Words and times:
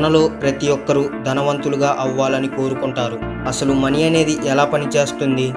మనలో 0.00 0.28
ప్రతి 0.28 0.68
ఒక్కరూ 0.68 1.10
ధనవంతులుగా 1.22 1.96
అవ్వాలని 2.00 2.48
కోరుకుంటారు. 2.48 3.18
అసలు 3.48 3.72
మనీ 3.72 4.02
అనేది 4.02 4.38
ఎలా 4.46 4.64
పనిచేస్తుంది? 4.64 5.52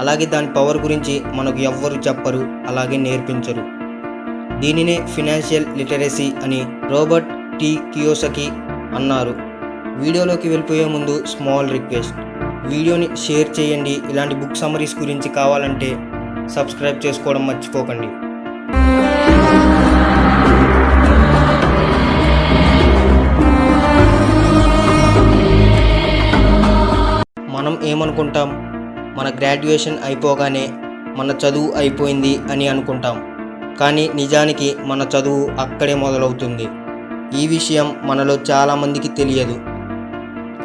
అలాగే 0.00 0.26
దాని 0.26 0.52
పవర్ 0.52 0.78
గురించి 0.78 1.22
మనకు 1.34 1.58
ఎవ్వరు 1.58 1.94
చెప్పరు 1.94 2.38
అలాగే 2.38 2.96
నేర్పించరు. 2.96 3.64
దీనినే 4.60 5.06
ఫినాన్షియల్ 5.14 5.78
లిటరసీ 5.78 6.32
అని 6.42 6.66
రోబర్ట్ 6.90 7.28
టి. 7.58 7.78
కియోసకి 7.94 8.48
అన్నారు. 8.96 9.34
వీడియోలోకి 10.04 10.48
వెళ్ళిపోయే 10.48 10.84
ముందు 10.84 11.24
స్మాల్ 11.26 11.70
రిక్వెస్ట్. 11.70 12.16
వీడియోని 12.66 13.08
షేర్ 13.16 13.60
చేయండి. 13.60 14.00
ఇలాంటి 14.10 14.34
బుక్ 14.34 14.56
సమరీస్ 14.56 14.98
గురించి 14.98 15.28
కావాలంటే 15.28 15.96
సబ్స్క్రైబ్ 16.48 17.06
చేసుకోవడం 17.06 17.46
మర్చిపోకండి. 17.46 18.23
మనం 27.64 27.78
ఏమనుకుంటాం? 27.84 28.48
మన 29.18 29.32
గ్రాడ్యుయేషన్ 29.38 29.98
అయిపోగానే 30.04 30.68
మన 31.16 31.30
చదువు 31.30 31.72
అయిపోయింది 31.72 32.38
అని 32.52 32.68
అనుకుంటాం. 32.68 33.22
కానీ 33.80 34.10
నిజానికి 34.14 34.74
మన 34.84 35.02
చదువు 35.02 35.50
అక్కడే 35.60 35.94
మొదలవుతుంది. 35.94 36.68
ఈ 37.40 37.46
విషయం 37.46 37.96
మనలో 38.02 38.38
చాలామందికి 38.50 39.08
తెలియదు. 39.08 39.52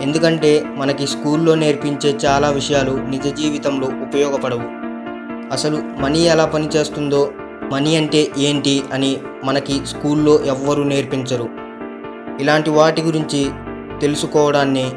ఎందుకంటే 0.04 0.64
మనకి 0.76 1.08
స్కూల్లో 1.08 1.56
నేర్పించే 1.56 2.18
చాలా 2.26 2.50
విషయాలు 2.50 2.92
నిజ 2.92 3.34
జీవితంలో 3.34 3.88
ఉపయోగపడవు. 3.88 4.64
అసలు 5.54 5.82
మనీ 6.00 6.20
ఎలా 6.20 6.46
పనిచేస్తుందో 6.46 7.32
మనీ 7.74 7.96
అంటే 7.96 8.28
ఏంటి 8.38 8.84
అని 8.94 9.18
మనకి 9.46 9.82
స్కూల్లో 9.86 10.46
ఎవ్వరూ 10.46 10.84
నేర్పించరు. 10.84 11.50
ఇలాంటి 12.40 12.70
వాటి 12.70 13.02
గురించి 13.02 13.50
తెలుసుకోవడాన్ని 14.02 14.92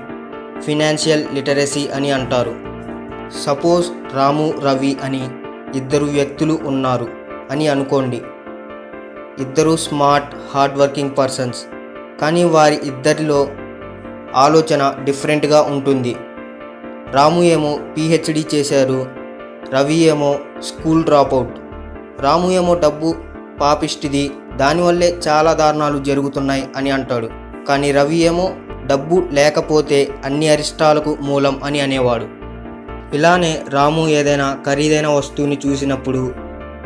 ఫినాన్షియల్ 0.64 1.24
లిటరసీ 1.34 1.88
అని 1.88 2.10
అంటారు. 2.10 2.54
సపోజ్ 3.44 4.16
రాము 4.16 4.54
రవి 4.64 4.96
అని 5.02 5.28
ఇద్దరు 5.74 6.04
వ్యక్తులు 6.04 6.58
ఉన్నారు 6.64 7.08
అని 7.50 7.68
అనుకోండి. 7.68 8.22
ఇద్దరు 9.38 9.76
స్మార్ట్ 9.76 10.34
హార్డ్ 10.54 10.78
వర్కింగ్ 10.78 11.10
పర్సన్స్. 11.18 11.58
కానీ 12.20 12.44
వారి 12.44 12.80
ఇద్దరిలో 12.84 13.48
ఆలోచన 14.34 14.94
డిఫరెంట్గా 15.04 15.62
ఉంటుంది. 15.62 16.16
రాము 17.12 17.42
ఏమో 17.42 17.78
పిహెచ్డి 17.96 18.46
చేశారు 18.54 19.06
రవి 19.74 19.94
ఏమో 19.94 20.38
స్కూల్ 20.62 21.04
డ్రాపౌట్ 21.04 21.58
రాము 22.20 22.50
ఏమో 22.50 22.74
డబ్బు 22.74 23.14
పాపిష్టిది 23.60 24.30
దానివల్లే 24.56 25.20
చాలా 25.28 25.52
దారుణాలు 25.52 25.98
జరుగుతున్నాయి 25.98 26.68
అని 26.76 26.90
అంటాడు. 26.90 27.28
కానీ 27.68 27.92
రవి 27.92 28.16
ఏమో 28.16 28.54
డబ్బు 28.86 29.22
లేకపోతే 29.32 30.08
అన్ని 30.24 30.48
అరిష్టాలకు 30.48 31.18
మూలం 31.20 31.60
అని 31.64 31.80
అనేవాడు. 31.80 32.26
ఇలానే 33.14 33.62
రాము 33.68 34.08
ఏదైనా 34.08 34.58
ఖరీదైన 34.66 35.06
వస్తువుని 35.06 35.58
చూసినప్పుడు 35.66 36.34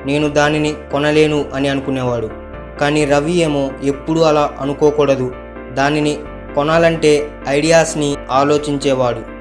నేను 0.07 0.29
దానిని 0.29 0.75
కొనలేను 0.93 1.45
అని 1.55 1.69
అనుకునేవాడు. 1.69 2.31
కానీ 2.81 3.05
రవి 3.05 3.33
ఏమో 3.33 3.71
ఎప్పుడూ 3.83 4.21
అలా 4.21 4.53
అనుకోకూడదు. 4.61 5.33
దానిని 5.73 6.19
కొనాలంటే 6.55 7.31
ఐడియాస్ని 7.49 8.17
ఆలోచించేవాడు. 8.31 9.37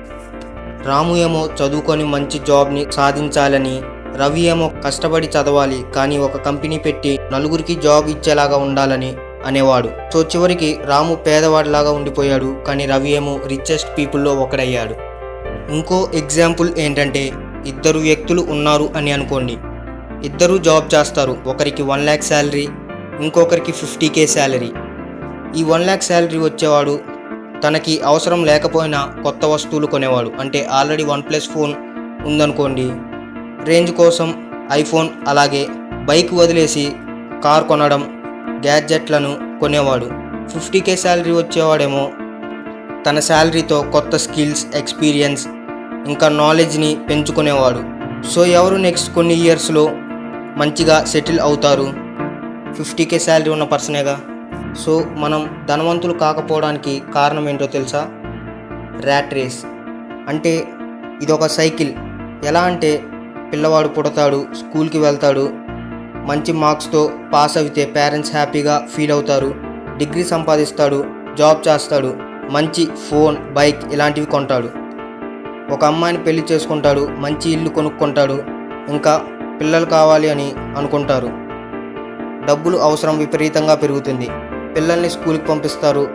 రాము 0.87 1.17
ఏమో 1.17 1.47
చదువుకొని 1.47 2.03
మంచి 2.03 2.39
జాబ్ని 2.39 2.85
సాధించాలని 2.91 3.81
రవి 4.17 4.41
ఏమో 4.41 4.71
కష్టపడి 4.85 5.27
చదవాలి 5.27 5.83
కానీ 5.95 6.17
ఒక 6.17 6.37
కంపెనీ 6.37 6.77
పెట్టి 6.77 7.19
నలుగురికి 7.31 7.75
జాబ్ 7.75 8.09
ఇచ్చేలాగా 8.09 8.57
ఉండాలని 8.57 9.15
అనేవాడు. 9.45 9.89
సో 10.13 10.21
చివరికి 10.21 10.79
రాము 10.85 11.15
పేదవాడిలాగా 11.15 11.91
ఉండిపోయాడు. 11.91 12.57
కానీ 12.67 12.85
రవి 12.85 13.11
ఏమో 13.11 13.39
రిచెస్ట్ 13.47 13.97
పీపుల్లో 13.97 14.35
ఒకడయ్యాడు. 14.35 14.95
ఇంకో 15.71 16.11
ఎగ్జాంపుల్ 16.13 16.73
ఏంటంటే 16.77 17.31
ఇద్దరు 17.65 17.99
వ్యక్తులు 17.99 18.41
ఉన్నారు 18.41 18.89
అని 18.95 19.11
అనుకోండి. 19.11 19.57
ఇద్దరు 20.23 20.57
జాబ్ 20.57 20.95
చేస్తారు. 20.95 21.37
ఒకరికి 21.47 21.83
వన్ 21.83 22.03
ల్యాక్ 22.03 22.23
శాలరీ 22.23 22.67
ఇంకొకరికి 23.21 23.71
ఫిఫ్టీ 23.71 24.07
కే 24.09 24.27
శాలరీ 24.27 24.71
ఈ 25.57 25.63
వన్ 25.63 25.83
ల్యాక్ 25.83 26.03
శాలరీ 26.03 26.37
వచ్చేవాడు 26.37 26.99
తనకి 27.63 28.01
అవసరం 28.01 28.45
లేకపోయినా 28.45 29.15
కొత్త 29.23 29.45
వస్తువులు 29.45 29.87
కొనేవాడు. 29.87 30.31
అంటే 30.39 30.67
ఆల్రెడీ 30.71 31.03
వన్ 31.03 31.21
ప్లస్ 31.21 31.49
ఫోన్ 31.49 31.73
ఉందనుకోండి. 32.25 32.91
రేంజ్ 33.65 33.91
కోసం 33.91 34.51
ఐఫోన్ 34.71 35.09
అలాగే 35.27 35.65
బైక్ 36.05 36.33
వదిలేసి 36.33 36.91
కార్ 37.43 37.63
కొనడం 37.63 38.14
గ్యాడ్జెట్లను 38.63 39.59
కొనేవాడు. 39.59 40.11
ఫిఫ్టీ 40.47 40.79
కే 40.79 40.95
శాలరీ 40.95 41.31
వచ్చేవాడేమో. 41.31 42.11
తన 43.09 43.19
శాలరీతో 43.19 43.81
కొత్త 43.81 44.15
స్కిల్స్ 44.15 44.65
ఎక్స్పీరియన్స్ 44.75 45.47
ఇంకా 46.07 46.29
నాలెడ్జ్ని 46.29 46.97
పెంచుకునేవాడు. 47.09 47.83
సో 48.27 48.45
ఎవరు 48.45 48.75
నెక్స్ట్ 48.75 49.15
కొన్ని 49.15 49.33
ఇయర్స్లో 49.33 49.89
మంచిగా 50.57 51.05
సెటిల్ 51.05 51.39
అవుతారు? 51.39 51.93
ఫిఫ్టీ 52.73 53.05
కే 53.05 53.19
శాలరీ 53.19 53.49
ఉన్న 53.49 53.63
పర్సనేగా? 53.63 54.21
సో 54.79 55.05
మనం 55.17 55.65
ధనవంతులు 55.69 56.13
కాకపోవడానికి 56.13 57.03
కారణం 57.15 57.49
ఏంటో 57.49 57.65
తెలుసా? 57.65 58.07
Rat 59.03 59.33
race. 59.33 59.65
అంటే 60.27 60.67
ఇదొక 61.21 61.45
సైకిల్. 61.45 61.93
ఎలా 62.45 62.61
అంటే 62.61 63.03
పిల్లవాడు 63.53 63.87
పుడతాడు 63.87 64.45
స్కూల్కి 64.53 64.97
వెళ్తాడు 64.97 65.64
మంచి 66.29 66.51
మార్క్స్తో 66.51 67.11
పాస్ 67.33 67.57
అయితే 67.57 67.85
పేరెంట్స్ 67.85 68.33
హ్యాపీగా 68.33 68.87
ఫీల్ 68.93 69.11
అవుతారు. 69.11 69.49
డిగ్రీ 69.97 70.23
సంపాదిస్తాడు 70.23 71.05
జాబ్ 71.37 71.59
చేస్తాడు 71.67 72.11
మంచి 72.51 72.87
ఫోన్ 73.09 73.37
బైక్ 73.53 73.93
ఇలాంటివి 73.93 74.25
కొంటాడు. 74.25 74.69
ఒక 75.73 75.85
అమ్మాయిని 75.85 76.23
పెళ్ళి 76.23 76.43
చేసుకుంటాడు 76.51 77.07
మంచి 77.17 77.51
ఇల్లు 77.51 77.69
కొనుక్కుంటాడు 77.69 78.43
ఇంకా 78.89 79.13
పిల్లలు 79.61 79.85
కావాలి 79.85 80.29
అని 80.29 80.53
అనుకుంటారు. 80.77 81.29
డబ్బులు 82.45 82.77
అవసరం 82.77 83.17
విపరీతంగా 83.17 83.75
పెరుగుతుంది. 83.75 84.27
పిల్లల్ని 84.75 85.09
స్కూల్కి 85.09 85.45
పంపిస్తారు. 85.45 86.07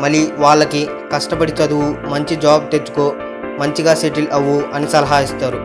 మళ్ళీ 0.00 0.22
వాళ్ళకి 0.38 0.88
కష్టపడి 1.12 1.52
చదువు 1.52 1.88
మంచి 2.08 2.36
జాబ్ 2.36 2.70
తెచ్చుకో 2.70 3.14
మంచిగా 3.60 3.94
సెటిల్ 3.94 4.28
అవ్వు 4.32 4.62
అని 4.74 4.88
సలహా 4.88 5.20
ఇస్తారు. 5.20 5.58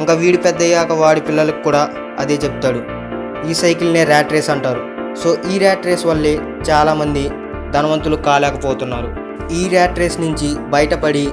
ఇంకా 0.00 0.14
వీడి 0.14 0.38
పెద్దయ్యాక 0.38 0.92
వాడి 0.92 1.20
పిల్లలకు 1.20 1.62
కూడా 1.62 1.90
అదే 2.18 2.34
చెప్తాడు. 2.34 3.01
ఈ 3.50 3.54
సైకిల్నే 3.54 4.04
ర్యాట్ 4.04 4.32
రేస్ 4.32 4.50
అంటారు. 4.50 4.82
సో 5.14 5.36
ఈ 5.52 5.58
ర్యాట్ 5.58 5.86
రేస్ 5.86 6.06
వల్లే 6.06 6.40
చాలామంది 6.70 7.28
ధనవంతులు 7.70 8.16
కాలేకపోతున్నారు. 8.16 9.08
ఈ 9.52 9.68
ర్యాట్ 9.68 9.98
రేస్ 9.98 10.20
నుంచి 10.20 10.70
బయటపడి 10.70 11.28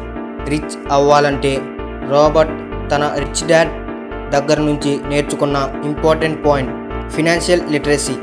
రిచ్ 0.50 0.92
అవ్వాలంటే 0.92 1.62
రాబర్ట్ 2.10 2.54
తన 2.92 3.16
రిచ్ 3.18 3.48
డాడ్ 3.48 3.72
దగ్గర 4.32 4.60
నుంచి 4.60 5.00
నేర్చుకున్న 5.08 5.58
ఇంపార్టెంట్ 5.86 6.46
పాయింట్ 6.46 6.74
ఫినాన్షియల్ 7.12 7.62
లిటరసీ. 7.72 8.14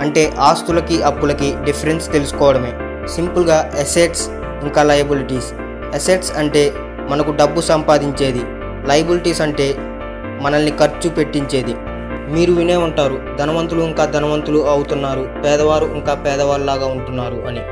అంటే 0.00 0.32
ఆస్తులకి 0.38 1.02
అప్పులకి 1.02 1.54
డిఫరెన్స్ 1.64 2.12
తెలుసుకోవడమే. 2.12 2.72
సింపుల్గా 3.06 3.72
అసెట్స్ 3.80 4.28
ఇంకా 4.62 4.82
లయబిలిటీస్. 4.82 5.52
అసెట్స్ 5.94 6.32
అంటే 6.36 6.72
మనకు 7.08 7.30
డబ్బు 7.30 7.60
సంపాదించేది. 7.60 8.42
లయబిలిటీస్ 8.88 9.40
అంటే 9.40 9.74
మనల్ని 10.40 10.70
ఖర్చు 10.70 11.10
పెట్టించేది. 11.10 11.74
మీరు 12.30 12.52
వినే 12.52 12.76
ఉంటారు 12.76 13.36
ధనవంతులు 13.38 13.82
ఇంకా 13.82 14.04
ధనవంతులు 14.04 14.68
అవుతున్నారు 14.68 15.28
పేదవారు 15.44 15.86
ఇంకా 15.86 16.14
పేదవాళ్ళలాగా 16.14 16.86
ఉంటున్నారు 16.86 17.34
అని. 17.34 17.62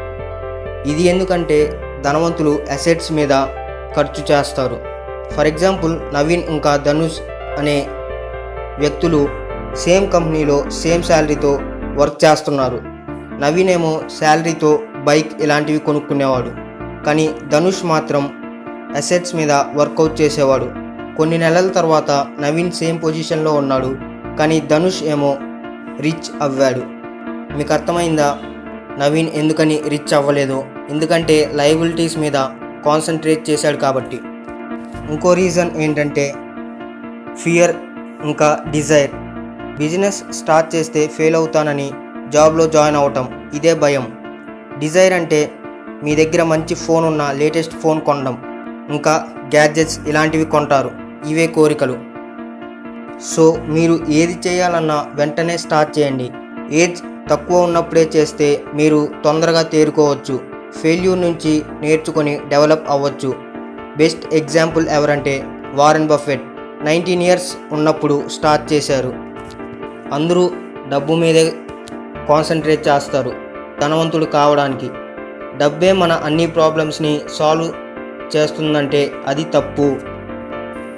ఇది 0.91 1.02
ఎందుకంటే 1.02 1.80
ధనవంతులు 2.00 2.58
అసెట్స్ 2.72 3.12
మీద 3.12 3.28
ఖర్చు 3.96 4.34
చేస్తారు. 4.34 4.81
ఫర్ 5.37 5.46
ఎగ్జాంపుల్ 5.46 5.99
నవీన్ 6.14 6.43
ఇంకా 6.43 6.76
ధనుష్ 6.76 7.19
అనే 7.58 7.87
వ్యక్తులు 8.78 9.28
సేమ్ 9.75 10.12
కంపెనీలో 10.12 10.70
సేమ్ 10.70 11.02
శాలరీతో 11.02 11.58
వర్క్ 11.96 12.25
చేస్తున్నారు. 12.25 12.81
నవీన్ 13.40 13.70
ఏమో 13.70 14.00
శాలరీతో 14.20 14.78
బైక్ 15.05 15.43
ఇలాంటివి 15.43 15.78
కొనుక్కునేవాడు. 15.78 16.50
కానీ 17.05 17.34
ధనుష్ 17.49 17.84
మాత్రం 17.84 18.31
అసెట్స్ 18.96 19.34
మీద 19.34 19.52
వర్కౌట్ 19.52 20.20
చేసేవాడు. 20.20 20.69
కొన్ని 21.16 21.38
నెలల 21.38 21.69
తర్వాత 21.69 22.26
నవీన్ 22.40 22.72
సేమ్ 22.72 23.02
పొజిషన్లో 23.02 23.52
ఉన్నాడు. 23.52 24.07
కానీ 24.38 24.61
ధనుష్ 24.61 25.02
ఏమో 25.02 25.38
రిచ్ 26.00 26.43
అవ్వాడు. 26.43 26.82
మీకు 27.56 27.73
అర్థమైందా? 27.73 28.38
నవీన్ 28.99 29.29
ఎందుకని 29.29 29.81
రిచ్ 29.88 30.14
అవ్వలేదు? 30.14 30.64
ఎందుకంటే 30.90 31.50
లయబిలిటీస్ 31.55 32.19
మీద 32.19 32.32
కాన్సన్ట్రేట్ 32.85 33.50
చేశాడు 33.50 33.76
కాబట్టి. 33.76 34.20
ఇంకో 35.11 35.35
రీజన్ 35.35 35.70
ఏంటంటే 35.76 36.35
ఫియర్ 37.43 37.76
ఇంకా 38.25 38.64
డిజైర్. 38.70 39.11
బిజినెస్ 39.79 40.32
స్టార్ట్ 40.32 40.75
చేస్తే 40.75 41.06
ఫెయిల్ 41.06 41.37
అవుతానని 41.37 41.91
జాబ్లో 42.29 42.67
జాయిన్ 42.67 42.96
అవటం 42.96 43.50
ఇదే 43.55 43.75
భయం. 43.75 44.12
డిజైర్ 44.79 45.12
అంటే 45.12 45.52
మీ 46.05 46.14
దగ్గర 46.14 46.43
మంచి 46.43 46.75
ఫోన్ 46.75 47.05
ఉన్న 47.05 47.32
లేటెస్ట్ 47.32 47.75
ఫోన్ 47.75 48.00
కొనడం. 48.00 48.38
ఇంకా 48.91 49.26
గ్యాడ్జెట్స్ 49.41 50.00
ఇలాంటివి 50.06 50.44
కొంటారు. 50.44 50.91
ఇవే 51.29 51.46
కోరికలు. 51.46 52.07
సో 53.23 53.59
మీరు 53.69 54.00
ఏది 54.09 54.38
చేయాలన్నా 54.47 55.06
వెంటనే 55.15 55.56
స్టార్ట్ 55.56 55.99
చేయండి. 55.99 56.31
ఏజ్ 56.70 57.03
తక్కువ 57.31 57.62
ఉన్నప్పుడే 57.62 58.11
చేస్తే 58.17 58.65
మీరు 58.75 59.09
తొందరగా 59.25 59.62
తేరుకోవచ్చు. 59.62 60.41
ఫెయిల్యూర్ 60.82 61.20
నుంచి 61.20 61.62
నేర్చుకొని 61.81 62.41
డెవలప్ 62.49 62.91
అవ్వచ్చు. 62.91 63.35
బెస్ట్ 63.97 64.35
ఎగ్జాంపుల్ 64.35 64.88
ఎవరంటే 64.88 65.44
వారెన్ 65.75 66.09
బఫెట్. 66.09 66.43
నైన్టీన్ 66.85 67.23
ఇయర్స్ 67.23 67.56
ఉన్నప్పుడు 67.73 68.29
స్టార్ట్ 68.29 68.73
చేశారు. 68.73 69.15
అందరూ 70.12 70.50
డబ్బు 70.88 71.12
మీదే 71.12 71.53
కాన్సన్ట్రేట్ 72.29 72.88
చేస్తారు. 72.88 73.32
ధనవంతుడు 73.81 74.25
కావడానికి. 74.25 74.91
డబ్బే 75.59 75.93
మన 75.93 76.12
అన్ని 76.12 76.47
ప్రాబ్లమ్స్ని 76.47 77.20
సాల్వ్ 77.38 77.73
చేస్తుందంటే 78.37 79.12
అది 79.26 79.44
తప్పు. 79.44 79.97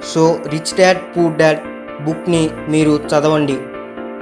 So 0.03 0.39
rich 0.47 0.77
dad 0.79 1.17
poor 1.17 1.33
dad 1.33 1.59
బుక్ని 2.05 2.49
మీరు 2.69 2.99
చదవండి. 3.11 3.57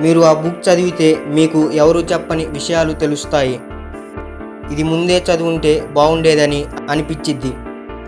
మీరు 0.04 0.20
ఆ 0.20 0.34
బుక్ 0.34 0.70
చదివితే 0.70 1.22
మీకు 1.28 1.72
ఎవరు 1.74 2.00
చెప్పని 2.00 2.46
విషయాలు 2.46 2.94
తెలుస్తాయి. 2.94 3.60
ఇది 4.72 4.84
ముందే 4.84 5.24
చదువుంటే 5.30 5.74
బాగుండేదని 5.94 6.66
అనిపించిద్ది 6.90 7.52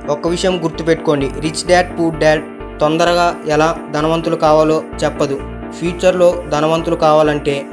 ఒక్క 0.10 0.28
విషయం 0.28 0.64
గుర్తుపెట్టుకోండి. 0.64 1.28
రిచ్ 1.46 1.64
డాడ్ 1.70 2.00
పూర్ 2.00 2.20
డాడ్ 2.24 2.44
తొందరగా 2.82 3.28
ఎలా 3.48 3.70
ధనవంతులు 3.94 4.36
కావాలో 4.36 4.84
చెప్పదు. 5.04 5.38
ఫ్యూచర్లో 5.80 6.44
ధనవంతులు 6.54 6.96
కావాలంటే 6.96 7.66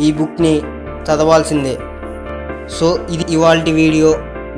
ఈ 0.00 0.12
బుక్ని 0.12 0.54
చదవాల్సిందే. 1.08 1.76
సో 2.78 2.98
ఇది 3.10 3.24
ఇవాళ 3.34 3.58
వీడియో. 3.82 4.10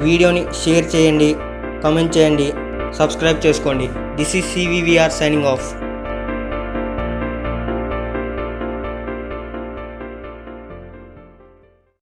వీడియోని 0.06 0.42
షేర్ 0.62 0.86
చేయండి 0.94 1.36
కమెంట్ 1.84 2.16
చేయండి 2.16 2.48
సబ్స్క్రైబ్ 2.98 3.46
చేసుకోండి. 3.46 3.88
This 4.16 4.36
is 4.36 4.48
CVVR 4.54 5.12
signing 5.20 5.44
off. 5.44 5.66